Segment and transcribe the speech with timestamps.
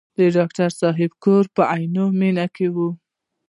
[0.17, 2.77] د ډاکټر صاحب کور په عینومېنه کې و.